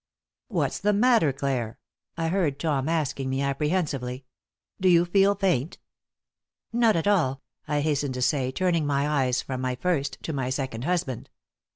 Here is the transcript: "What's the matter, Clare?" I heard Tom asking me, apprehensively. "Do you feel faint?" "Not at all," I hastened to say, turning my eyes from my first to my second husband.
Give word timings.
"What's 0.47 0.79
the 0.79 0.93
matter, 0.93 1.31
Clare?" 1.31 1.77
I 2.17 2.29
heard 2.29 2.57
Tom 2.59 2.89
asking 2.89 3.29
me, 3.29 3.39
apprehensively. 3.43 4.25
"Do 4.79 4.89
you 4.89 5.05
feel 5.05 5.35
faint?" 5.35 5.77
"Not 6.73 6.95
at 6.95 7.05
all," 7.07 7.43
I 7.67 7.81
hastened 7.81 8.15
to 8.15 8.21
say, 8.23 8.49
turning 8.49 8.87
my 8.87 9.07
eyes 9.07 9.43
from 9.43 9.61
my 9.61 9.75
first 9.75 10.17
to 10.23 10.33
my 10.33 10.49
second 10.49 10.85
husband. 10.85 11.29